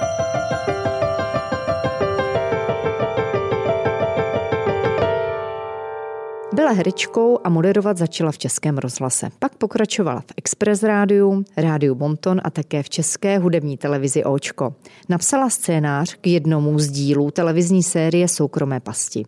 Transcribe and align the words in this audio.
Thank 0.00 0.18
you. 0.18 0.23
Byla 6.64 6.74
herečkou 6.74 7.38
a 7.44 7.48
moderovat 7.48 7.96
začala 7.98 8.32
v 8.32 8.38
Českém 8.38 8.78
rozhlase. 8.78 9.30
Pak 9.38 9.54
pokračovala 9.54 10.20
v 10.20 10.32
Express 10.36 10.82
rádiu, 10.82 11.44
rádiu 11.56 11.94
Bonton 11.94 12.40
a 12.44 12.50
také 12.50 12.82
v 12.82 12.90
české 12.90 13.38
hudební 13.38 13.76
televizi 13.76 14.24
Očko. 14.24 14.74
Napsala 15.08 15.50
scénář 15.50 16.14
k 16.14 16.26
jednomu 16.26 16.78
z 16.78 16.90
dílů 16.90 17.30
televizní 17.30 17.82
série 17.82 18.28
Soukromé 18.28 18.80
pasti. 18.80 19.24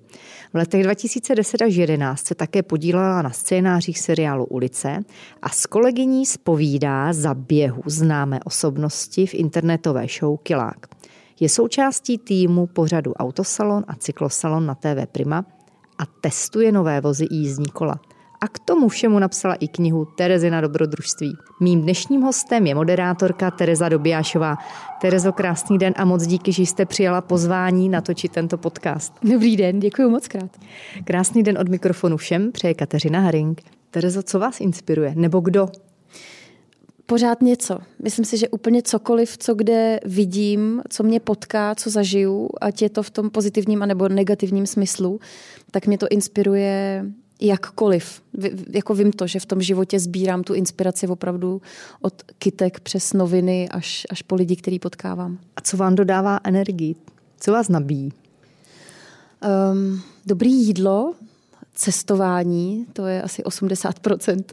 V 0.53 0.57
letech 0.57 0.82
2010 0.82 1.62
až 1.62 1.75
2011 1.75 2.27
se 2.27 2.35
také 2.35 2.62
podílela 2.62 3.22
na 3.22 3.30
scénářích 3.30 3.98
seriálu 3.98 4.45
Ulice 4.45 4.98
a 5.43 5.48
s 5.48 5.66
kolegyní 5.66 6.27
spovídá 6.27 7.12
za 7.12 7.34
běhu 7.34 7.82
známé 7.87 8.41
osobnosti 8.45 9.27
v 9.27 9.34
internetové 9.34 10.07
show 10.18 10.39
Kilák. 10.43 10.87
Je 11.41 11.48
součástí 11.48 12.18
týmu 12.18 12.67
pořadu 12.67 13.12
Autosalon 13.12 13.84
a 13.89 13.95
Cyklosalon 13.95 14.67
na 14.67 14.75
TV 14.75 15.07
Prima– 15.12 15.45
a 15.99 16.07
testuje 16.21 16.73
nové 16.73 17.00
vozy 17.00 17.25
i 17.25 17.35
jízdní 17.35 17.67
kola. 17.67 18.00
A 18.41 18.49
k 18.49 18.59
tomu 18.59 18.89
všemu 18.89 19.18
napsala 19.18 19.54
i 19.54 19.68
knihu 19.68 20.04
Terezina 20.04 20.61
dobrodružství. 20.61 21.37
Mým 21.61 21.82
dnešním 21.82 22.23
hostem 22.23 22.67
je 22.67 22.75
moderátorka 22.75 23.50
Tereza 23.50 23.89
Dobijášová. 23.89 24.57
Terezo, 25.01 25.32
krásný 25.32 25.79
den 25.79 25.95
a 25.96 26.04
moc 26.04 26.27
díky, 26.27 26.53
že 26.53 26.63
jste 26.63 26.87
přijala 26.87 27.21
pozvání 27.21 27.89
natočit 27.89 28.32
tento 28.32 28.59
podcast. 28.59 29.13
Dobrý 29.23 29.57
den, 29.57 29.81
děkuji 29.81 30.11
moc 30.11 30.29
krát. 30.29 30.51
Krásný 31.04 31.43
den 31.43 31.59
od 31.59 31.68
mikrofonu 31.68 32.17
všem, 32.17 32.53
přeje 32.53 32.75
Kateřina 32.75 33.20
Haring. 33.20 33.62
Terezo, 33.91 34.23
co 34.23 34.39
vás 34.39 34.61
inspiruje? 34.61 35.12
Nebo 35.17 35.41
kdo? 35.41 35.69
Pořád 37.06 37.42
něco. 37.42 37.78
Myslím 38.03 38.25
si, 38.25 38.37
že 38.37 38.48
úplně 38.48 38.83
cokoliv, 38.83 39.39
co 39.39 39.55
kde 39.55 40.01
vidím, 40.05 40.83
co 40.89 41.03
mě 41.03 41.20
potká, 41.20 41.75
co 41.75 41.91
zažiju, 41.91 42.48
ať 42.61 42.83
je 42.83 42.91
to 42.91 43.03
v 43.03 43.11
tom 43.11 43.31
pozitivním 43.31 43.83
anebo 43.83 44.09
negativním 44.09 44.67
smyslu, 44.67 45.21
tak 45.71 45.87
mě 45.87 45.98
to 45.98 46.09
inspiruje 46.09 47.05
jakkoliv. 47.41 48.23
Jako 48.71 48.95
vím 48.95 49.13
to, 49.13 49.27
že 49.27 49.41
v 49.41 49.47
tom 49.47 49.63
životě 49.63 50.01
sbírám 50.01 50.43
tu 50.43 50.55
inspiraci 50.55 51.07
opravdu 51.09 51.63
od 52.01 52.23
kytek 52.39 52.81
přes 52.81 53.13
noviny 53.13 53.69
až, 53.69 54.07
až 54.11 54.23
po 54.23 54.35
lidi, 54.35 54.57
který 54.57 54.79
potkávám. 54.79 55.39
A 55.57 55.61
co 55.61 55.77
vám 55.77 55.95
dodává 55.95 56.41
energii? 56.45 56.95
Co 57.41 57.53
vás 57.53 57.69
nabíjí? 57.69 58.13
Um, 59.73 60.03
dobrý 60.27 60.53
jídlo, 60.53 61.15
cestování, 61.75 62.87
to 62.93 63.07
je 63.07 63.23
asi 63.23 63.43
80%, 63.43 64.45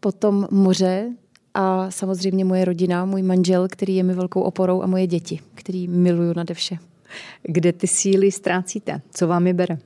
potom 0.00 0.48
moře 0.50 1.10
a 1.54 1.90
samozřejmě 1.90 2.44
moje 2.44 2.64
rodina, 2.64 3.04
můj 3.04 3.22
manžel, 3.22 3.68
který 3.68 3.96
je 3.96 4.02
mi 4.02 4.14
velkou 4.14 4.40
oporou 4.40 4.82
a 4.82 4.86
moje 4.86 5.06
děti, 5.06 5.40
který 5.54 5.88
miluju 5.88 6.32
nade 6.36 6.54
vše. 6.54 6.78
Kde 7.42 7.72
ty 7.72 7.86
síly 7.86 8.32
ztrácíte? 8.32 9.00
Co 9.10 9.26
vám 9.26 9.46
je 9.46 9.54
bere? 9.54 9.78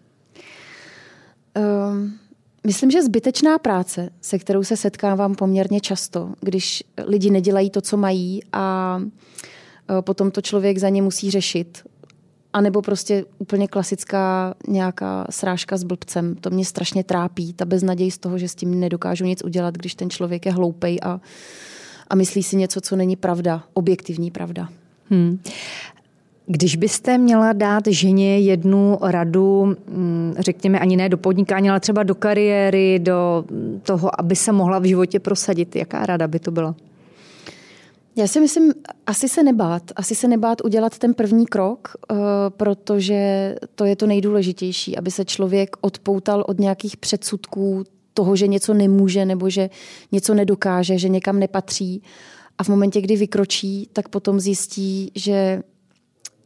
Um, 1.91 2.19
myslím, 2.67 2.91
že 2.91 3.03
zbytečná 3.03 3.59
práce, 3.59 4.11
se 4.21 4.39
kterou 4.39 4.65
se 4.65 4.77
setkávám 4.77 5.35
poměrně 5.35 5.81
často, 5.81 6.33
když 6.41 6.85
lidi 7.07 7.31
nedělají 7.31 7.71
to, 7.71 7.81
co 7.81 7.97
mají 7.97 8.41
a 8.53 8.99
e, 9.99 10.03
potom 10.03 10.31
to 10.31 10.41
člověk 10.41 10.79
za 10.79 10.89
ně 10.89 11.03
musí 11.03 11.31
řešit. 11.31 11.83
A 12.53 12.61
nebo 12.61 12.83
prostě 12.83 13.25
úplně 13.39 13.69
klasická 13.69 14.55
nějaká 14.69 15.27
srážka 15.31 15.77
s 15.77 15.85
blbcem. 15.85 16.35
To 16.35 16.51
mě 16.51 16.65
strašně 16.65 17.05
trápí, 17.05 17.53
ta 17.53 17.65
beznaděj 17.65 18.11
z 18.11 18.19
toho, 18.19 18.39
že 18.39 18.49
s 18.49 18.55
tím 18.55 18.81
nedokážu 18.81 19.25
nic 19.25 19.45
udělat, 19.45 19.75
když 19.75 19.95
ten 19.95 20.11
člověk 20.11 20.47
je 20.47 20.53
hloupej 20.53 20.99
a, 21.03 21.21
a 22.11 22.15
myslí 22.15 22.43
si 22.43 22.57
něco, 22.57 22.81
co 22.81 22.97
není 22.97 23.17
pravda, 23.17 23.63
objektivní 23.75 24.31
pravda. 24.31 24.69
Hmm. 25.11 25.39
Když 26.47 26.77
byste 26.77 27.19
měla 27.19 27.53
dát 27.53 27.87
ženě 27.87 28.39
jednu 28.39 28.99
radu, 29.01 29.65
mm, 29.65 30.35
řekněme 30.39 30.79
ani 30.79 30.97
ne 30.97 31.09
do 31.09 31.17
podnikání, 31.19 31.71
ale 31.71 31.81
třeba 31.81 32.03
do 32.03 32.15
kariéry, 32.15 32.99
do 32.99 33.45
toho, 33.83 34.21
aby 34.21 34.37
se 34.37 34.53
mohla 34.53 34.79
v 34.79 34.85
životě 34.85 35.21
prosadit, 35.21 35.77
jaká 35.77 36.07
rada 36.07 36.29
by 36.29 36.39
to 36.39 36.51
byla? 36.51 36.75
Já 38.19 38.27
si 38.27 38.41
myslím, 38.41 38.73
asi 39.07 39.29
se 39.29 39.43
nebát. 39.43 39.83
Asi 39.97 40.15
se 40.15 40.29
nebát 40.29 40.65
udělat 40.65 40.99
ten 40.99 41.15
první 41.15 41.47
krok, 41.47 41.89
eh, 41.89 42.15
protože 42.49 43.55
to 43.75 43.85
je 43.85 43.97
to 43.97 44.07
nejdůležitější, 44.07 44.97
aby 44.97 45.11
se 45.11 45.25
člověk 45.25 45.77
odpoutal 45.81 46.45
od 46.49 46.61
nějakých 46.61 46.97
předsudků 46.97 47.85
toho, 48.15 48.37
že 48.37 48.47
něco 48.47 48.75
nemůže 48.75 49.25
nebo 49.25 49.51
že 49.51 49.71
něco 50.13 50.35
nedokáže, 50.35 50.99
že 50.99 51.09
někam 51.09 51.39
nepatří. 51.39 52.03
A 52.59 52.65
v 52.65 52.69
momentě, 52.69 53.01
kdy 53.01 53.17
vykročí, 53.17 53.89
tak 53.93 54.09
potom 54.09 54.41
zjistí, 54.41 55.13
že 55.15 55.63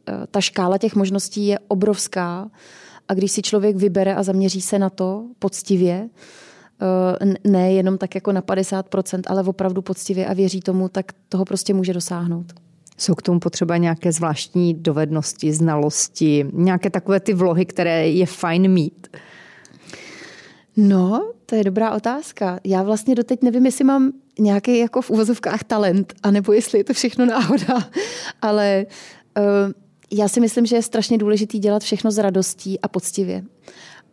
Eh, 0.07 0.27
ta 0.31 0.41
škála 0.41 0.77
těch 0.77 0.95
možností 0.95 1.47
je 1.47 1.59
obrovská 1.67 2.51
a 3.07 3.13
když 3.13 3.31
si 3.31 3.41
člověk 3.41 3.75
vybere 3.75 4.15
a 4.15 4.23
zaměří 4.23 4.61
se 4.61 4.79
na 4.79 4.89
to 4.89 5.25
poctivě, 5.39 6.09
ne 7.43 7.73
jenom 7.73 7.97
tak 7.97 8.15
jako 8.15 8.31
na 8.31 8.41
50%, 8.41 9.21
ale 9.27 9.43
opravdu 9.43 9.81
poctivě 9.81 10.25
a 10.25 10.33
věří 10.33 10.61
tomu, 10.61 10.89
tak 10.89 11.05
toho 11.29 11.45
prostě 11.45 11.73
může 11.73 11.93
dosáhnout. 11.93 12.53
Jsou 12.97 13.15
k 13.15 13.21
tomu 13.21 13.39
potřeba 13.39 13.77
nějaké 13.77 14.11
zvláštní 14.11 14.73
dovednosti, 14.73 15.53
znalosti, 15.53 16.45
nějaké 16.53 16.89
takové 16.89 17.19
ty 17.19 17.33
vlohy, 17.33 17.65
které 17.65 18.09
je 18.09 18.25
fajn 18.25 18.71
mít? 18.71 19.07
No, 20.77 21.31
to 21.45 21.55
je 21.55 21.63
dobrá 21.63 21.91
otázka. 21.91 22.59
Já 22.63 22.83
vlastně 22.83 23.15
doteď 23.15 23.41
nevím, 23.41 23.65
jestli 23.65 23.83
mám 23.83 24.11
nějaký 24.39 24.79
jako 24.79 25.01
v 25.01 25.09
uvozovkách 25.09 25.63
talent, 25.63 26.13
anebo 26.23 26.53
jestli 26.53 26.79
je 26.79 26.83
to 26.83 26.93
všechno 26.93 27.25
náhoda, 27.25 27.89
ale 28.41 28.85
uh, 29.37 29.43
já 30.11 30.27
si 30.27 30.39
myslím, 30.39 30.65
že 30.65 30.75
je 30.75 30.81
strašně 30.81 31.17
důležitý 31.17 31.59
dělat 31.59 31.83
všechno 31.83 32.11
s 32.11 32.17
radostí 32.17 32.79
a 32.79 32.87
poctivě. 32.87 33.43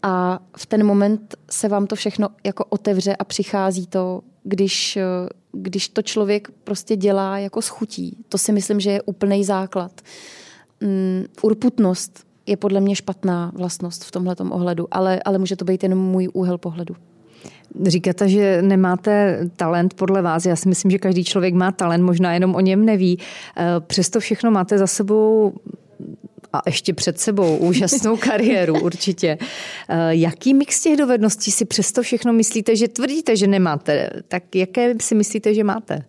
A 0.02 0.40
v 0.56 0.66
ten 0.66 0.86
moment 0.86 1.34
se 1.50 1.68
vám 1.68 1.86
to 1.86 1.96
všechno 1.96 2.28
jako 2.44 2.64
otevře 2.64 3.16
a 3.16 3.24
přichází 3.24 3.86
to, 3.86 4.22
když, 4.42 4.98
když 5.52 5.88
to 5.88 6.02
člověk 6.02 6.50
prostě 6.64 6.96
dělá 6.96 7.38
jako 7.38 7.62
schutí. 7.62 8.16
To 8.28 8.38
si 8.38 8.52
myslím, 8.52 8.80
že 8.80 8.90
je 8.90 9.02
úplný 9.02 9.44
základ. 9.44 10.00
Um, 10.82 11.24
urputnost 11.42 12.24
je 12.46 12.56
podle 12.56 12.80
mě 12.80 12.96
špatná 12.96 13.52
vlastnost 13.54 14.04
v 14.04 14.10
tomhle 14.10 14.36
ohledu, 14.50 14.88
ale, 14.90 15.20
ale 15.24 15.38
může 15.38 15.56
to 15.56 15.64
být 15.64 15.82
jenom 15.82 15.98
můj 15.98 16.28
úhel 16.32 16.58
pohledu. 16.58 16.96
Říkáte, 17.86 18.28
že 18.28 18.62
nemáte 18.62 19.40
talent 19.56 19.94
podle 19.94 20.22
vás. 20.22 20.46
Já 20.46 20.56
si 20.56 20.68
myslím, 20.68 20.90
že 20.90 20.98
každý 20.98 21.24
člověk 21.24 21.54
má 21.54 21.72
talent, 21.72 22.04
možná 22.04 22.34
jenom 22.34 22.54
o 22.54 22.60
něm 22.60 22.84
neví. 22.84 23.18
Eh, 23.56 23.64
přesto 23.80 24.20
všechno 24.20 24.50
máte 24.50 24.78
za 24.78 24.86
sebou 24.86 25.52
a 26.52 26.62
ještě 26.66 26.94
před 26.94 27.20
sebou 27.20 27.56
úžasnou 27.56 28.16
kariéru 28.16 28.80
určitě. 28.82 29.38
Eh, 29.88 29.96
jaký 30.10 30.54
mix 30.54 30.82
těch 30.82 30.96
dovedností 30.96 31.50
si 31.50 31.64
přesto 31.64 32.02
všechno 32.02 32.32
myslíte, 32.32 32.76
že 32.76 32.88
tvrdíte, 32.88 33.36
že 33.36 33.46
nemáte? 33.46 34.10
Tak 34.28 34.56
jaké 34.56 34.94
si 35.00 35.14
myslíte, 35.14 35.54
že 35.54 35.64
máte? 35.64 36.04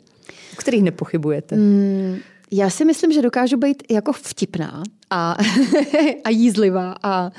O 0.53 0.55
kterých 0.55 0.83
nepochybujete? 0.83 1.55
Mm, 1.55 2.17
já 2.51 2.69
si 2.69 2.85
myslím, 2.85 3.11
že 3.11 3.21
dokážu 3.21 3.57
být 3.57 3.83
jako 3.91 4.13
vtipná 4.13 4.83
a, 5.09 5.37
a 6.23 6.29
jízlivá 6.29 6.95
a, 7.03 7.31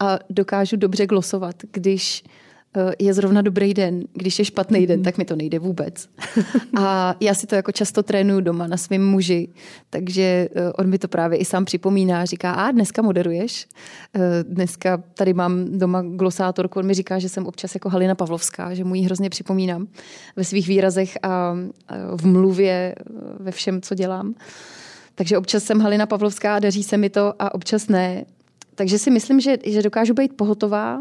a 0.00 0.18
dokážu 0.30 0.76
dobře 0.76 1.06
glosovat, 1.06 1.56
když 1.72 2.24
je 2.98 3.14
zrovna 3.14 3.42
dobrý 3.42 3.74
den. 3.74 4.02
Když 4.12 4.38
je 4.38 4.44
špatný 4.44 4.86
den, 4.86 5.02
tak 5.02 5.18
mi 5.18 5.24
to 5.24 5.36
nejde 5.36 5.58
vůbec. 5.58 6.08
A 6.76 7.16
já 7.20 7.34
si 7.34 7.46
to 7.46 7.54
jako 7.54 7.72
často 7.72 8.02
trénuju 8.02 8.40
doma 8.40 8.66
na 8.66 8.76
svém 8.76 9.06
muži, 9.06 9.48
takže 9.90 10.22
eh, 10.22 10.72
on 10.72 10.86
mi 10.86 10.98
to 10.98 11.08
právě 11.08 11.38
i 11.38 11.44
sám 11.44 11.64
připomíná. 11.64 12.24
Říká, 12.24 12.52
a 12.52 12.70
dneska 12.70 13.02
moderuješ? 13.02 13.66
Eh, 14.14 14.20
dneska 14.42 15.02
tady 15.14 15.34
mám 15.34 15.78
doma 15.78 16.02
glosátorku, 16.02 16.78
on 16.78 16.86
mi 16.86 16.94
říká, 16.94 17.18
že 17.18 17.28
jsem 17.28 17.46
občas 17.46 17.74
jako 17.74 17.88
Halina 17.88 18.14
Pavlovská, 18.14 18.74
že 18.74 18.84
mu 18.84 18.94
ji 18.94 19.02
hrozně 19.02 19.30
připomínám 19.30 19.86
ve 20.36 20.44
svých 20.44 20.68
výrazech 20.68 21.18
a 21.22 21.56
v 22.16 22.26
mluvě, 22.26 22.94
eh, 22.98 23.02
ve 23.38 23.50
všem, 23.50 23.82
co 23.82 23.94
dělám. 23.94 24.34
Takže 25.14 25.38
občas 25.38 25.64
jsem 25.64 25.80
Halina 25.80 26.06
Pavlovská 26.06 26.56
a 26.56 26.58
daří 26.58 26.82
se 26.82 26.96
mi 26.96 27.10
to 27.10 27.34
a 27.38 27.54
občas 27.54 27.88
ne. 27.88 28.24
Takže 28.74 28.98
si 28.98 29.10
myslím, 29.10 29.40
že, 29.40 29.56
že 29.66 29.82
dokážu 29.82 30.14
být 30.14 30.36
pohotová, 30.36 31.00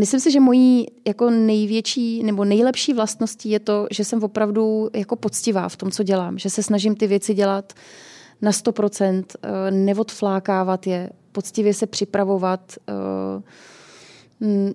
Myslím 0.00 0.20
si, 0.20 0.30
že 0.30 0.40
mojí 0.40 0.86
jako 1.06 1.30
největší 1.30 2.22
nebo 2.22 2.44
nejlepší 2.44 2.94
vlastností 2.94 3.50
je 3.50 3.60
to, 3.60 3.86
že 3.90 4.04
jsem 4.04 4.24
opravdu 4.24 4.90
jako 4.94 5.16
poctivá 5.16 5.68
v 5.68 5.76
tom, 5.76 5.90
co 5.90 6.02
dělám. 6.02 6.38
Že 6.38 6.50
se 6.50 6.62
snažím 6.62 6.96
ty 6.96 7.06
věci 7.06 7.34
dělat 7.34 7.72
na 8.42 8.50
100%, 8.50 9.24
eh, 9.42 9.70
neodflákávat 9.70 10.86
je, 10.86 11.10
poctivě 11.32 11.74
se 11.74 11.86
připravovat. 11.86 12.74
Eh, 12.88 13.42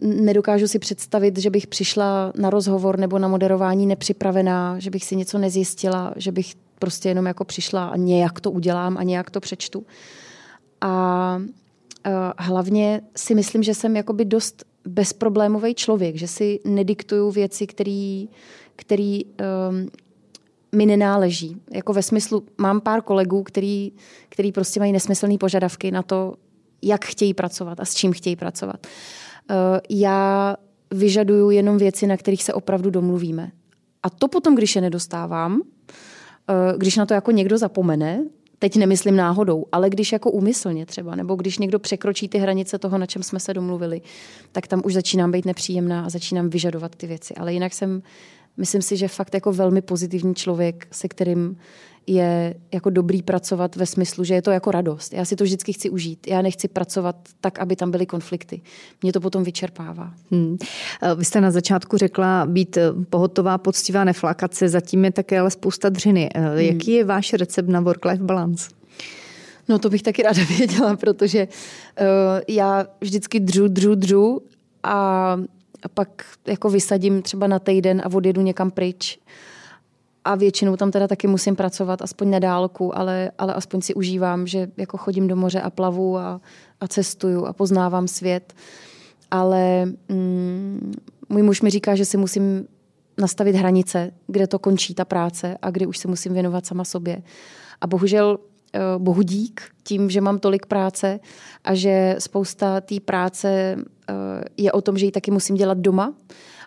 nedokážu 0.01 0.67
si 0.67 0.79
představit, 0.79 1.37
že 1.37 1.49
bych 1.49 1.67
přišla 1.67 2.33
na 2.35 2.49
rozhovor 2.49 2.99
nebo 2.99 3.19
na 3.19 3.27
moderování 3.27 3.87
nepřipravená, 3.87 4.79
že 4.79 4.89
bych 4.89 5.05
si 5.05 5.15
něco 5.15 5.37
nezjistila, 5.37 6.13
že 6.15 6.31
bych 6.31 6.55
prostě 6.79 7.09
jenom 7.09 7.25
jako 7.25 7.45
přišla 7.45 7.87
a 7.87 7.95
nějak 7.95 8.39
to 8.39 8.51
udělám 8.51 8.97
a 8.97 9.03
nějak 9.03 9.29
to 9.29 9.39
přečtu. 9.39 9.85
A 10.81 11.41
eh, 12.05 12.11
hlavně 12.37 13.01
si 13.15 13.35
myslím, 13.35 13.63
že 13.63 13.73
jsem 13.73 13.95
jakoby 13.95 14.25
dost 14.25 14.65
bezproblémový 14.87 15.75
člověk, 15.75 16.15
že 16.15 16.27
si 16.27 16.59
nediktuju 16.65 17.31
věci, 17.31 17.67
který, 17.67 18.29
který 18.75 19.25
um, 19.25 19.89
mi 20.75 20.85
nenáleží. 20.85 21.61
Jako 21.71 21.93
ve 21.93 22.03
smyslu, 22.03 22.43
mám 22.57 22.81
pár 22.81 23.01
kolegů, 23.01 23.43
který, 23.43 23.91
který 24.29 24.51
prostě 24.51 24.79
mají 24.79 24.91
nesmyslné 24.91 25.37
požadavky 25.37 25.91
na 25.91 26.03
to, 26.03 26.33
jak 26.81 27.05
chtějí 27.05 27.33
pracovat 27.33 27.79
a 27.79 27.85
s 27.85 27.95
čím 27.95 28.13
chtějí 28.13 28.35
pracovat. 28.35 28.87
Uh, 29.49 29.55
já 29.89 30.55
vyžaduju 30.91 31.49
jenom 31.49 31.77
věci, 31.77 32.07
na 32.07 32.17
kterých 32.17 32.43
se 32.43 32.53
opravdu 32.53 32.89
domluvíme. 32.89 33.51
A 34.03 34.09
to 34.09 34.27
potom, 34.27 34.55
když 34.55 34.75
je 34.75 34.81
nedostávám, 34.81 35.53
uh, 35.53 36.77
když 36.77 36.97
na 36.97 37.05
to 37.05 37.13
jako 37.13 37.31
někdo 37.31 37.57
zapomene, 37.57 38.23
teď 38.59 38.75
nemyslím 38.75 39.15
náhodou, 39.15 39.65
ale 39.71 39.89
když 39.89 40.12
jako 40.12 40.31
úmyslně 40.31 40.86
třeba, 40.86 41.15
nebo 41.15 41.36
když 41.36 41.57
někdo 41.57 41.80
překročí 41.80 42.27
ty 42.27 42.38
hranice 42.38 42.80
toho, 42.80 42.98
na 42.98 43.06
čem 43.06 43.24
jsme 43.24 43.39
se 43.39 43.54
domluvili, 43.54 44.01
tak 44.51 44.68
tam 44.68 44.81
už 44.86 44.94
začínám 44.94 45.31
být 45.31 45.45
nepříjemná 45.45 46.06
a 46.06 46.09
začínám 46.09 46.50
vyžadovat 46.50 46.95
ty 46.95 47.07
věci. 47.07 47.36
Ale 47.36 47.54
jinak 47.54 47.74
jsem, 47.74 48.01
myslím 48.57 48.81
si, 48.81 48.98
že 48.98 49.07
fakt 49.07 49.33
jako 49.33 49.54
velmi 49.54 49.81
pozitivní 49.81 50.36
člověk, 50.36 50.88
se 50.92 51.07
kterým 51.07 51.57
je 52.07 52.56
jako 52.74 52.89
dobrý 52.89 53.21
pracovat 53.21 53.75
ve 53.75 53.86
smyslu, 53.86 54.24
že 54.24 54.33
je 54.33 54.42
to 54.42 54.51
jako 54.51 54.71
radost. 54.71 55.13
Já 55.13 55.25
si 55.25 55.36
to 55.36 55.44
vždycky 55.44 55.74
chci 55.74 55.89
užít. 55.89 56.27
Já 56.27 56.42
nechci 56.42 56.68
pracovat 56.68 57.15
tak, 57.42 57.59
aby 57.59 57.75
tam 57.75 57.92
byly 57.92 58.06
konflikty. 58.06 58.62
Mě 59.01 59.13
to 59.13 59.21
potom 59.21 59.44
vyčerpává. 59.44 60.13
Hmm. 60.31 60.57
Vy 61.15 61.25
jste 61.25 61.42
na 61.42 61.51
začátku 61.51 61.98
řekla 61.98 62.45
být 62.45 62.77
pohotová, 63.09 63.57
poctivá, 63.57 64.04
neflakat 64.04 64.54
se, 64.54 64.69
zatím 64.69 65.06
je 65.06 65.12
také 65.12 65.39
ale 65.39 65.51
spousta 65.51 65.89
dřiny. 65.89 66.30
Hmm. 66.36 66.57
Jaký 66.57 66.92
je 66.92 67.06
váš 67.06 67.33
recept 67.33 67.69
na 67.69 67.81
work-life 67.81 68.24
balance? 68.24 68.69
No 69.69 69.80
to 69.80 69.89
bych 69.89 70.04
taky 70.04 70.24
ráda 70.24 70.44
věděla, 70.57 70.95
protože 70.95 71.48
uh, 71.48 72.06
já 72.48 72.86
vždycky 73.01 73.39
dřu, 73.39 73.68
dřu, 73.68 73.95
dřu 73.95 74.42
a, 74.83 75.38
a 75.83 75.88
pak 75.88 76.24
jako 76.47 76.69
vysadím 76.69 77.21
třeba 77.21 77.47
na 77.47 77.59
týden 77.59 78.01
a 78.06 78.13
odjedu 78.13 78.41
někam 78.41 78.71
pryč 78.71 79.19
a 80.27 80.35
většinou 80.35 80.75
tam 80.75 80.91
teda 80.91 81.07
taky 81.07 81.27
musím 81.27 81.56
pracovat, 81.56 82.01
aspoň 82.01 82.29
na 82.29 82.39
dálku, 82.39 82.97
ale, 82.97 83.31
ale 83.38 83.53
aspoň 83.53 83.81
si 83.81 83.94
užívám, 83.94 84.47
že 84.47 84.68
jako 84.77 84.97
chodím 84.97 85.27
do 85.27 85.35
moře 85.35 85.62
a 85.62 85.69
plavu 85.69 86.18
a, 86.18 86.41
a 86.81 86.88
cestuju 86.88 87.45
a 87.45 87.53
poznávám 87.53 88.07
svět. 88.07 88.53
Ale 89.31 89.85
mm, 90.09 90.94
můj 91.29 91.44
muž 91.44 91.62
mi 91.62 91.69
říká, 91.69 91.95
že 91.95 92.06
si 92.06 92.18
musím 92.18 92.68
nastavit 93.18 93.56
hranice, 93.56 94.12
kde 94.27 94.47
to 94.47 94.59
končí 94.59 94.94
ta 94.94 95.06
práce 95.06 95.57
a 95.62 95.71
kdy 95.71 95.85
už 95.85 95.97
se 95.97 96.07
musím 96.07 96.33
věnovat 96.33 96.65
sama 96.65 96.83
sobě. 96.83 97.21
A 97.81 97.88
bohužel 97.88 98.39
bohu 98.97 99.21
dík 99.21 99.61
tím, 99.83 100.09
že 100.09 100.21
mám 100.21 100.39
tolik 100.39 100.65
práce 100.65 101.19
a 101.63 101.75
že 101.75 102.15
spousta 102.19 102.81
té 102.81 102.99
práce 102.99 103.75
eh, 104.09 104.13
je 104.57 104.71
o 104.71 104.81
tom, 104.81 104.97
že 104.97 105.05
ji 105.05 105.11
taky 105.11 105.31
musím 105.31 105.55
dělat 105.55 105.77
doma, 105.77 106.13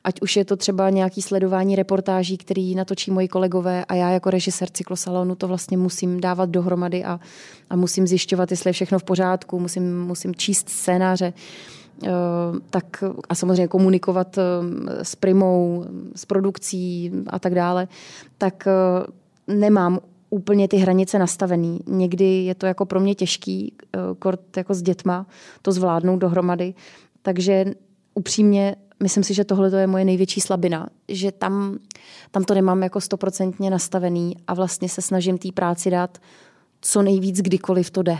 Ať 0.05 0.21
už 0.21 0.37
je 0.37 0.45
to 0.45 0.57
třeba 0.57 0.91
nějaký 0.91 1.23
sledování 1.23 1.77
reportáží, 1.77 2.37
který 2.37 2.75
natočí 2.75 3.11
moji 3.11 3.29
kolegové 3.29 3.85
a 3.85 3.95
já 3.95 4.11
jako 4.11 4.31
režisér 4.31 4.69
cyklosalonu 4.71 5.35
to 5.35 5.49
vlastně 5.49 5.77
musím 5.77 6.21
dávat 6.21 6.51
dohromady 6.51 7.05
a, 7.05 7.21
a 7.71 7.77
musím 7.77 8.07
zjišťovat, 8.07 8.51
jestli 8.51 8.69
je 8.69 8.73
všechno 8.73 8.99
v 8.99 9.05
pořádku, 9.05 9.61
musím, 9.61 10.01
musím 10.03 10.35
číst 10.35 10.69
scénáře 10.69 11.33
eh, 12.05 12.09
tak 12.71 13.05
a 13.29 13.35
samozřejmě 13.35 13.69
komunikovat 13.69 14.39
eh, 14.39 14.43
s 15.05 15.15
primou, 15.17 15.85
s 16.17 16.25
produkcí 16.25 17.13
a 17.27 17.39
tak 17.39 17.55
dále, 17.55 17.89
tak 18.39 18.67
eh, 18.67 19.53
nemám 19.55 19.99
úplně 20.31 20.69
ty 20.69 20.77
hranice 20.77 21.19
nastavený. 21.19 21.81
Někdy 21.87 22.25
je 22.25 22.55
to 22.55 22.67
jako 22.67 22.87
pro 22.87 23.01
mě 23.01 23.15
těžký, 23.15 23.75
kort 24.19 24.57
jako 24.57 24.75
s 24.75 24.83
dětma, 24.83 25.27
to 25.63 25.73
zvládnout 25.73 26.17
dohromady. 26.17 26.75
Takže 27.23 27.65
upřímně 28.15 28.77
myslím 29.03 29.25
si, 29.25 29.35
že 29.35 29.45
tohle 29.45 29.81
je 29.81 29.87
moje 29.87 30.05
největší 30.05 30.41
slabina, 30.41 30.89
že 31.09 31.33
tam, 31.33 31.79
tam 32.31 32.45
to 32.45 32.55
nemám 32.55 32.83
jako 32.83 33.01
stoprocentně 33.01 33.71
nastavený 33.71 34.37
a 34.47 34.55
vlastně 34.55 34.89
se 34.89 35.03
snažím 35.03 35.39
té 35.39 35.53
práci 35.53 35.91
dát 35.91 36.19
co 36.81 37.03
nejvíc, 37.03 37.41
kdykoliv 37.41 37.91
to 37.91 38.03
jde. 38.03 38.19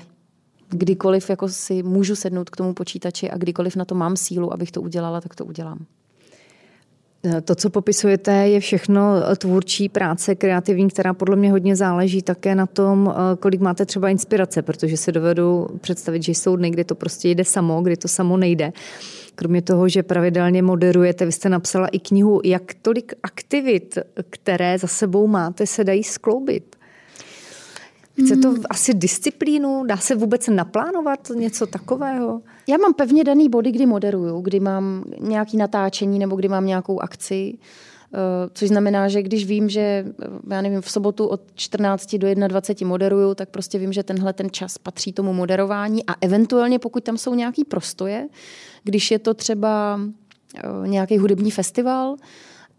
Kdykoliv 0.69 1.31
jako 1.31 1.49
si 1.49 1.83
můžu 1.83 2.17
sednout 2.17 2.51
k 2.51 2.57
tomu 2.57 2.75
počítači 2.75 3.31
a 3.31 3.37
kdykoliv 3.37 3.77
na 3.77 3.85
to 3.85 3.95
mám 3.95 4.17
sílu, 4.17 4.53
abych 4.53 4.71
to 4.71 4.83
udělala, 4.83 5.21
tak 5.21 5.35
to 5.35 5.45
udělám. 5.45 5.87
To, 7.45 7.55
co 7.55 7.71
popisujete, 7.71 8.33
je 8.33 8.61
všechno 8.61 9.03
tvůrčí 9.37 9.89
práce, 9.89 10.35
kreativní, 10.35 10.89
která 10.89 11.15
podle 11.15 11.37
mě 11.37 11.51
hodně 11.51 11.77
záleží 11.77 12.23
také 12.23 12.55
na 12.55 12.67
tom, 12.67 13.15
kolik 13.41 13.61
máte 13.61 13.87
třeba 13.87 14.09
inspirace, 14.09 14.63
protože 14.63 14.97
se 14.97 15.13
dovedu 15.13 15.67
představit, 15.81 16.23
že 16.23 16.33
jsou 16.33 16.57
dny, 16.57 16.71
kdy 16.71 16.85
to 16.85 16.95
prostě 16.95 17.29
jde 17.29 17.45
samo, 17.45 17.83
kdy 17.83 17.97
to 17.97 18.09
samo 18.09 18.37
nejde. 18.37 18.73
Kromě 19.35 19.63
toho, 19.63 19.89
že 19.89 20.03
pravidelně 20.03 20.63
moderujete, 20.63 21.27
vy 21.27 21.33
jste 21.33 21.49
napsala 21.49 21.87
i 21.87 21.99
knihu, 21.99 22.41
jak 22.45 22.75
tolik 22.83 23.13
aktivit, 23.23 23.99
které 24.31 24.79
za 24.79 24.87
sebou 24.87 25.27
máte, 25.27 25.67
se 25.67 25.85
dají 25.85 26.05
skloubit. 26.05 26.77
Chce 28.25 28.37
to 28.37 28.51
hmm. 28.51 28.63
asi 28.71 28.95
disciplínu? 28.95 29.85
Dá 29.87 29.97
se 29.97 30.15
vůbec 30.15 30.49
naplánovat 30.49 31.29
něco 31.35 31.67
takového? 31.67 32.43
Já 32.67 32.77
mám 32.77 32.95
pevně 32.95 33.25
daný 33.25 33.49
body, 33.49 33.73
kdy 33.73 33.87
moderuju, 33.87 34.41
kdy 34.41 34.61
mám 34.61 35.05
nějaký 35.21 35.57
natáčení 35.57 36.19
nebo 36.19 36.37
kdy 36.37 36.49
mám 36.49 36.67
nějakou 36.67 37.01
akci. 37.01 37.59
Eh, 38.15 38.51
což 38.55 38.69
znamená, 38.69 39.09
že 39.09 39.23
když 39.23 39.47
vím, 39.47 39.69
že 39.69 39.81
eh, 39.81 40.27
já 40.51 40.61
nevím, 40.63 40.81
v 40.81 40.91
sobotu 40.91 41.27
od 41.27 41.41
14 41.55 42.15
do 42.15 42.35
21 42.49 42.89
moderuju, 42.89 43.35
tak 43.35 43.49
prostě 43.49 43.79
vím, 43.79 43.93
že 43.93 44.03
tenhle 44.03 44.33
ten 44.33 44.51
čas 44.51 44.79
patří 44.79 45.13
tomu 45.13 45.33
moderování 45.33 46.07
a 46.07 46.15
eventuálně 46.21 46.79
pokud 46.79 47.05
tam 47.05 47.19
jsou 47.19 47.35
nějaký 47.35 47.65
prostoje, 47.65 48.29
když 48.85 49.11
je 49.11 49.19
to 49.19 49.35
třeba 49.35 50.01
eh, 50.57 50.89
nějaký 50.89 51.19
hudební 51.19 51.51
festival, 51.51 52.17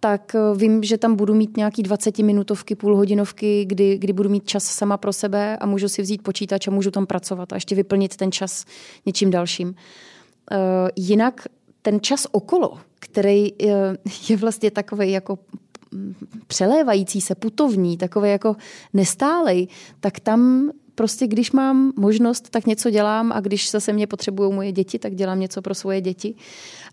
tak 0.03 0.35
vím, 0.55 0.83
že 0.83 0.97
tam 0.97 1.15
budu 1.15 1.33
mít 1.33 1.57
nějaký 1.57 1.83
20 1.83 2.19
minutovky, 2.19 2.75
půlhodinovky, 2.75 3.65
kdy, 3.65 3.97
kdy 3.97 4.13
budu 4.13 4.29
mít 4.29 4.45
čas 4.45 4.63
sama 4.63 4.97
pro 4.97 5.13
sebe 5.13 5.57
a 5.57 5.65
můžu 5.65 5.89
si 5.89 6.01
vzít 6.01 6.23
počítač 6.23 6.67
a 6.67 6.71
můžu 6.71 6.91
tam 6.91 7.05
pracovat 7.05 7.53
a 7.53 7.55
ještě 7.55 7.75
vyplnit 7.75 8.15
ten 8.15 8.31
čas 8.31 8.65
něčím 9.05 9.31
dalším. 9.31 9.75
Jinak 10.95 11.47
ten 11.81 12.01
čas 12.01 12.27
okolo, 12.31 12.77
který 12.99 13.51
je 14.29 14.37
vlastně 14.37 14.71
takový 14.71 15.11
jako 15.11 15.39
přelévající 16.47 17.21
se, 17.21 17.35
putovní, 17.35 17.97
takový 17.97 18.29
jako 18.29 18.55
nestálej, 18.93 19.67
tak 19.99 20.19
tam 20.19 20.71
prostě 20.95 21.27
když 21.27 21.51
mám 21.51 21.93
možnost, 21.95 22.49
tak 22.49 22.65
něco 22.65 22.89
dělám 22.89 23.31
a 23.31 23.39
když 23.39 23.71
zase 23.71 23.93
mě 23.93 24.07
potřebují 24.07 24.53
moje 24.53 24.71
děti, 24.71 24.99
tak 24.99 25.15
dělám 25.15 25.39
něco 25.39 25.61
pro 25.61 25.75
svoje 25.75 26.01
děti. 26.01 26.35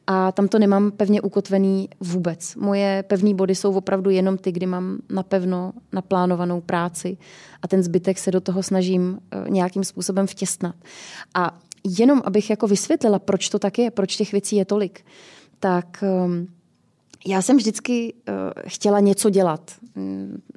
A 0.06 0.33
tam 0.33 0.49
to 0.49 0.59
nemám 0.59 0.91
pevně 0.91 1.21
ukotvený 1.21 1.89
vůbec. 2.00 2.55
Moje 2.55 3.05
pevné 3.06 3.35
body 3.35 3.55
jsou 3.55 3.75
opravdu 3.75 4.11
jenom 4.11 4.39
ty, 4.39 4.53
kdy 4.53 4.67
mám 4.67 4.99
napevno 5.11 5.73
naplánovanou 5.93 6.61
práci 6.61 7.17
a 7.62 7.69
ten 7.69 7.83
zbytek 7.83 8.19
se 8.19 8.31
do 8.31 8.41
toho 8.41 8.62
snažím 8.62 9.19
eh, 9.31 9.50
nějakým 9.50 9.85
způsobem 9.85 10.27
vtěstnat. 10.27 10.75
A 11.35 11.59
jenom 11.99 12.23
abych 12.25 12.50
jako 12.50 12.67
vysvětlila, 12.67 13.19
proč 13.19 13.49
to 13.49 13.59
tak 13.59 13.78
je, 13.78 13.90
proč 13.90 14.17
těch 14.17 14.33
věcí 14.33 14.57
je 14.57 14.64
tolik, 14.64 15.05
tak 15.61 16.05
um, 16.25 16.49
já 17.28 17.42
jsem 17.42 17.56
vždycky 17.56 18.14
uh, 18.14 18.35
chtěla 18.66 19.00
něco 19.00 19.30
dělat. 19.30 19.73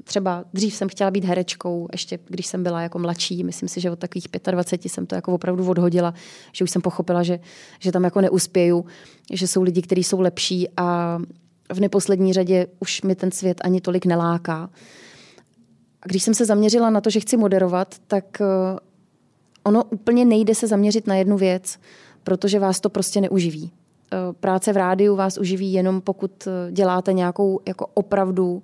Třeba 0.04 0.46
dřív 0.54 0.76
jsem 0.76 0.90
chtěla 0.90 1.12
být 1.12 1.26
herečkou, 1.26 1.88
ještě 1.92 2.20
když 2.28 2.46
jsem 2.46 2.64
byla 2.64 2.82
jako 2.82 3.00
mladší, 3.00 3.44
myslím 3.44 3.70
si, 3.70 3.82
že 3.82 3.92
od 3.92 4.00
takových 4.00 4.28
25 4.52 4.90
jsem 4.90 5.06
to 5.06 5.16
jako 5.16 5.34
opravdu 5.34 5.70
odhodila, 5.70 6.14
že 6.52 6.64
už 6.64 6.72
jsem 6.72 6.82
pochopila, 6.82 7.24
že, 7.24 7.40
že 7.80 7.92
tam 7.92 8.04
jako 8.04 8.22
neuspěju, 8.22 8.86
že 9.34 9.48
jsou 9.48 9.62
lidi, 9.62 9.82
kteří 9.82 10.04
jsou 10.04 10.20
lepší 10.20 10.68
a 10.78 11.20
v 11.74 11.80
neposlední 11.80 12.34
řadě 12.34 12.68
už 12.80 13.02
mi 13.02 13.16
ten 13.16 13.32
svět 13.32 13.62
ani 13.64 13.82
tolik 13.82 14.06
neláká. 14.06 14.70
A 16.02 16.08
když 16.08 16.24
jsem 16.24 16.34
se 16.34 16.46
zaměřila 16.46 16.90
na 16.90 17.02
to, 17.02 17.10
že 17.10 17.20
chci 17.20 17.38
moderovat, 17.38 17.96
tak 18.08 18.26
uh, 18.40 18.80
ono 19.64 19.84
úplně 19.84 20.26
nejde 20.26 20.56
se 20.56 20.68
zaměřit 20.68 21.08
na 21.08 21.16
jednu 21.16 21.38
věc, 21.38 21.80
protože 22.24 22.60
vás 22.60 22.80
to 22.80 22.90
prostě 22.90 23.22
neuživí. 23.22 23.72
Eh, 24.14 24.34
práce 24.40 24.74
v 24.74 24.78
rádiu 24.78 25.16
vás 25.16 25.38
uživí 25.38 25.74
jenom 25.74 26.02
pokud 26.02 26.48
eh, 26.48 26.72
děláte 26.72 27.14
nějakou 27.14 27.60
jako 27.68 27.88
opravdu 27.94 28.64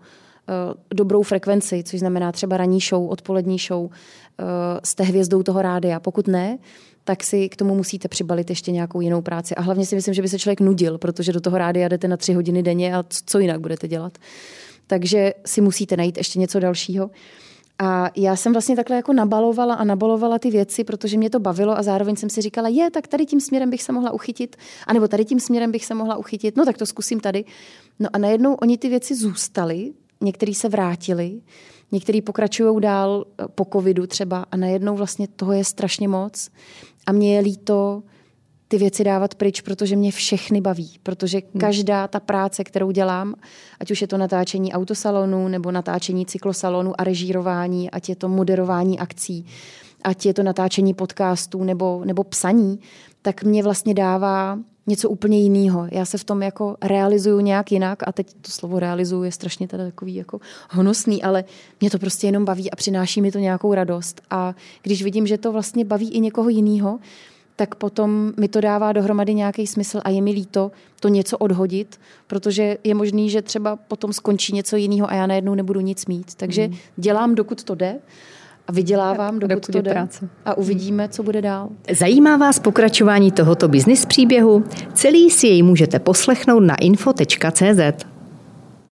eh, 0.49 0.53
dobrou 0.93 1.23
frekvenci, 1.23 1.83
což 1.83 1.99
znamená 1.99 2.31
třeba 2.31 2.57
ranní 2.57 2.79
show, 2.79 3.09
odpolední 3.09 3.57
show, 3.57 3.89
jste 4.83 5.03
hvězdou 5.03 5.43
toho 5.43 5.61
rádia. 5.61 5.99
Pokud 5.99 6.27
ne, 6.27 6.57
tak 7.03 7.23
si 7.23 7.49
k 7.49 7.55
tomu 7.55 7.75
musíte 7.75 8.07
přibalit 8.07 8.49
ještě 8.49 8.71
nějakou 8.71 9.01
jinou 9.01 9.21
práci. 9.21 9.55
A 9.55 9.61
hlavně 9.61 9.85
si 9.85 9.95
myslím, 9.95 10.13
že 10.13 10.21
by 10.21 10.29
se 10.29 10.39
člověk 10.39 10.61
nudil, 10.61 10.97
protože 10.97 11.33
do 11.33 11.41
toho 11.41 11.57
rádia 11.57 11.87
jdete 11.87 12.07
na 12.07 12.17
tři 12.17 12.33
hodiny 12.33 12.63
denně 12.63 12.95
a 12.95 13.03
co 13.25 13.39
jinak 13.39 13.59
budete 13.59 13.87
dělat. 13.87 14.17
Takže 14.87 15.33
si 15.45 15.61
musíte 15.61 15.97
najít 15.97 16.17
ještě 16.17 16.39
něco 16.39 16.59
dalšího. 16.59 17.09
A 17.79 18.11
já 18.15 18.35
jsem 18.35 18.53
vlastně 18.53 18.75
takhle 18.75 18.95
jako 18.95 19.13
nabalovala 19.13 19.75
a 19.75 19.83
nabalovala 19.83 20.39
ty 20.39 20.51
věci, 20.51 20.83
protože 20.83 21.17
mě 21.17 21.29
to 21.29 21.39
bavilo 21.39 21.77
a 21.77 21.83
zároveň 21.83 22.15
jsem 22.15 22.29
si 22.29 22.41
říkala, 22.41 22.67
je, 22.67 22.91
tak 22.91 23.07
tady 23.07 23.25
tím 23.25 23.39
směrem 23.39 23.69
bych 23.69 23.83
se 23.83 23.91
mohla 23.91 24.11
uchytit, 24.11 24.55
anebo 24.87 25.07
tady 25.07 25.25
tím 25.25 25.39
směrem 25.39 25.71
bych 25.71 25.85
se 25.85 25.93
mohla 25.93 26.17
uchytit, 26.17 26.57
no 26.57 26.65
tak 26.65 26.77
to 26.77 26.85
zkusím 26.85 27.19
tady. 27.19 27.45
No 27.99 28.09
a 28.13 28.17
najednou 28.17 28.53
oni 28.53 28.77
ty 28.77 28.89
věci 28.89 29.15
zůstaly, 29.15 29.93
některý 30.21 30.53
se 30.55 30.69
vrátili, 30.69 31.41
některý 31.91 32.21
pokračují 32.21 32.81
dál 32.81 33.25
po 33.55 33.65
covidu 33.73 34.07
třeba 34.07 34.45
a 34.51 34.57
najednou 34.57 34.95
vlastně 34.95 35.27
toho 35.27 35.53
je 35.53 35.63
strašně 35.63 36.07
moc. 36.07 36.49
A 37.05 37.11
mě 37.11 37.35
je 37.35 37.41
líto 37.41 38.03
ty 38.67 38.77
věci 38.77 39.03
dávat 39.03 39.35
pryč, 39.35 39.61
protože 39.61 39.95
mě 39.95 40.11
všechny 40.11 40.61
baví. 40.61 40.91
Protože 41.03 41.37
hmm. 41.37 41.59
každá 41.59 42.07
ta 42.07 42.19
práce, 42.19 42.63
kterou 42.63 42.91
dělám, 42.91 43.35
ať 43.79 43.91
už 43.91 44.01
je 44.01 44.07
to 44.07 44.17
natáčení 44.17 44.73
autosalonu 44.73 45.47
nebo 45.47 45.71
natáčení 45.71 46.25
cyklosalonu 46.25 47.01
a 47.01 47.03
režírování, 47.03 47.91
ať 47.91 48.09
je 48.09 48.15
to 48.15 48.29
moderování 48.29 48.99
akcí, 48.99 49.45
ať 50.03 50.25
je 50.25 50.33
to 50.33 50.43
natáčení 50.43 50.93
podcastů 50.93 51.63
nebo, 51.63 52.01
nebo 52.05 52.23
psaní, 52.23 52.79
tak 53.21 53.43
mě 53.43 53.63
vlastně 53.63 53.93
dává 53.93 54.59
něco 54.87 55.09
úplně 55.09 55.39
jiného. 55.39 55.87
Já 55.91 56.05
se 56.05 56.17
v 56.17 56.23
tom 56.23 56.41
jako 56.41 56.77
realizuju 56.81 57.39
nějak 57.39 57.71
jinak 57.71 58.07
a 58.07 58.11
teď 58.11 58.33
to 58.41 58.51
slovo 58.51 58.79
realizuju 58.79 59.23
je 59.23 59.31
strašně 59.31 59.67
teda 59.67 59.85
takový 59.85 60.15
jako 60.15 60.39
honosný, 60.69 61.23
ale 61.23 61.43
mě 61.81 61.89
to 61.89 61.99
prostě 61.99 62.27
jenom 62.27 62.45
baví 62.45 62.71
a 62.71 62.75
přináší 62.75 63.21
mi 63.21 63.31
to 63.31 63.39
nějakou 63.39 63.73
radost. 63.73 64.21
A 64.29 64.55
když 64.81 65.03
vidím, 65.03 65.27
že 65.27 65.37
to 65.37 65.51
vlastně 65.51 65.85
baví 65.85 66.11
i 66.11 66.19
někoho 66.19 66.49
jiného, 66.49 66.99
tak 67.57 67.75
potom 67.75 68.33
mi 68.39 68.47
to 68.47 68.61
dává 68.61 68.93
dohromady 68.93 69.33
nějaký 69.33 69.67
smysl 69.67 70.01
a 70.03 70.09
je 70.09 70.21
mi 70.21 70.31
líto 70.31 70.71
to 70.99 71.07
něco 71.07 71.37
odhodit, 71.37 71.99
protože 72.27 72.77
je 72.83 72.95
možný, 72.95 73.29
že 73.29 73.41
třeba 73.41 73.75
potom 73.75 74.13
skončí 74.13 74.53
něco 74.53 74.75
jiného 74.75 75.09
a 75.09 75.13
já 75.13 75.27
najednou 75.27 75.55
nebudu 75.55 75.79
nic 75.79 76.05
mít. 76.05 76.35
Takže 76.35 76.67
mm. 76.67 76.75
dělám, 76.97 77.35
dokud 77.35 77.63
to 77.63 77.75
jde 77.75 77.99
a 78.67 78.71
vydělávám, 78.71 79.39
dokud, 79.39 79.47
dokud 79.47 79.71
to 79.71 79.81
jde 79.81 79.91
práce. 79.91 80.29
a 80.45 80.57
uvidíme, 80.57 81.09
co 81.09 81.23
bude 81.23 81.41
dál. 81.41 81.69
Zajímá 81.91 82.37
vás 82.37 82.59
pokračování 82.59 83.31
tohoto 83.31 83.67
biznis 83.67 84.05
příběhu? 84.05 84.63
Celý 84.93 85.29
si 85.29 85.47
jej 85.47 85.63
můžete 85.63 85.99
poslechnout 85.99 86.59
na 86.59 86.75
info.cz. 86.75 88.16